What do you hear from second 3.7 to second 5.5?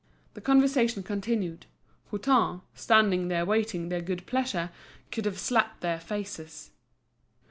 their good pleasure, could have